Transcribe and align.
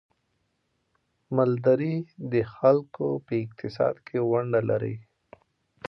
مالداري 1.35 1.95
د 2.31 2.33
خلکو 2.55 3.07
په 3.25 3.33
اقتصاد 3.43 3.95
کې 4.07 4.17
ونډه 4.29 4.61
لري. 4.69 4.95